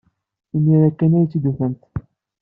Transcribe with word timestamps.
Imir-a 0.55 0.89
kan 0.91 1.17
ay 1.17 1.25
t-id-tufamt. 1.27 1.81